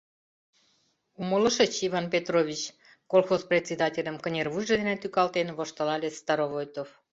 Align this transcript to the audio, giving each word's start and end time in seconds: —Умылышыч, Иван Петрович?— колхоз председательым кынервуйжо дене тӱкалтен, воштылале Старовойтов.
—Умылышыч, 1.21 1.73
Иван 1.87 2.05
Петрович?— 2.13 2.61
колхоз 3.11 3.41
председательым 3.51 4.17
кынервуйжо 4.23 4.73
дене 4.79 4.95
тӱкалтен, 5.01 5.47
воштылале 5.57 6.09
Старовойтов. 6.19 6.89